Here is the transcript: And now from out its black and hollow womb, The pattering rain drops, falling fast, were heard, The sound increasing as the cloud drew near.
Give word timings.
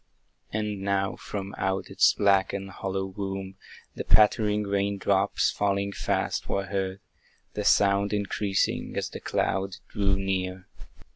And 0.51 0.81
now 0.81 1.15
from 1.15 1.53
out 1.59 1.91
its 1.91 2.15
black 2.15 2.53
and 2.53 2.71
hollow 2.71 3.05
womb, 3.05 3.57
The 3.93 4.03
pattering 4.03 4.63
rain 4.63 4.97
drops, 4.97 5.51
falling 5.51 5.91
fast, 5.91 6.49
were 6.49 6.65
heard, 6.65 7.01
The 7.53 7.63
sound 7.63 8.11
increasing 8.11 8.95
as 8.97 9.09
the 9.09 9.19
cloud 9.19 9.75
drew 9.89 10.15
near. 10.15 10.65